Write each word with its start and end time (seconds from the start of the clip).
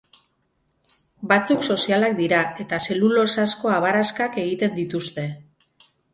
Batzuk 1.33 1.67
sozialak 1.75 2.15
dira 2.21 2.39
eta 2.65 2.81
zelulosazko 2.89 3.75
abaraskak 3.75 4.41
egiten 4.47 4.77
dituzte. 4.81 5.29